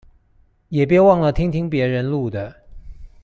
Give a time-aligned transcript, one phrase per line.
[0.69, 2.63] 也別忘了聽聽別人錄的